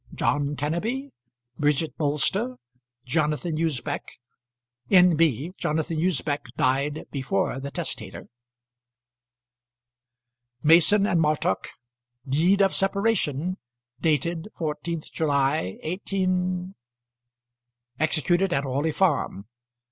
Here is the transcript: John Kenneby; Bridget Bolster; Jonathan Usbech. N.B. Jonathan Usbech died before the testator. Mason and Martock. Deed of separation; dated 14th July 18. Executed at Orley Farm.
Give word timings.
John 0.15 0.55
Kenneby; 0.55 1.11
Bridget 1.59 1.95
Bolster; 1.95 2.55
Jonathan 3.05 3.55
Usbech. 3.57 4.13
N.B. 4.89 5.53
Jonathan 5.59 5.99
Usbech 5.99 6.41
died 6.57 7.05
before 7.11 7.59
the 7.59 7.69
testator. 7.69 8.25
Mason 10.63 11.05
and 11.05 11.21
Martock. 11.21 11.67
Deed 12.27 12.63
of 12.63 12.73
separation; 12.73 13.57
dated 14.01 14.47
14th 14.57 15.11
July 15.11 15.77
18. 15.83 16.73
Executed 17.99 18.51
at 18.51 18.65
Orley 18.65 18.91
Farm. 18.91 19.45